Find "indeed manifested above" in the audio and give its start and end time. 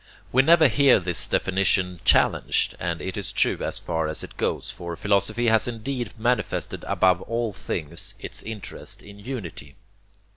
5.67-7.21